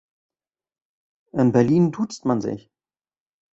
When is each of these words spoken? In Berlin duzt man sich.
In 1.33 1.51
Berlin 1.51 1.91
duzt 1.91 2.25
man 2.25 2.41
sich. 2.41 2.71